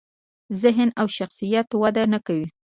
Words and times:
ذهن 0.61 0.89
او 0.99 1.07
شخصیت 1.17 1.67
یې 1.73 1.77
وده 1.81 2.03
نکوي. 2.13 2.47